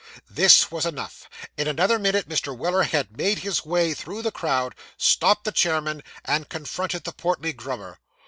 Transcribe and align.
This 0.31 0.71
was 0.71 0.83
enough. 0.83 1.29
In 1.57 1.67
another 1.67 1.99
minute 1.99 2.27
Mr. 2.27 2.57
Weller 2.57 2.81
had 2.81 3.15
made 3.17 3.37
his 3.45 3.63
way 3.65 3.93
through 3.93 4.23
the 4.23 4.31
crowd, 4.31 4.73
stopped 4.97 5.43
the 5.43 5.51
chairmen, 5.51 6.01
and 6.25 6.49
confronted 6.49 7.03
the 7.03 7.11
portly 7.13 7.53
Grummer. 7.53 7.99